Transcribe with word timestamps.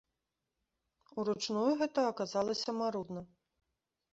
Уручную 1.23 1.67
гэта 1.81 2.07
аказалася 2.13 2.69
марудна. 2.81 3.21